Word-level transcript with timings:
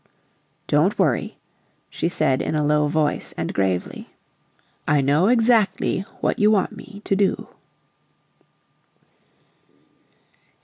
"Don't 0.65 0.97
worry," 0.97 1.37
she 1.87 2.09
said, 2.09 2.41
in 2.41 2.55
a 2.55 2.65
low 2.65 2.87
voice 2.87 3.35
and 3.37 3.53
gravely. 3.53 4.09
"I 4.87 4.99
know 4.99 5.27
exactly 5.27 6.05
what 6.21 6.39
you 6.39 6.49
want 6.49 6.75
me 6.75 7.03
to 7.05 7.15
do." 7.15 7.49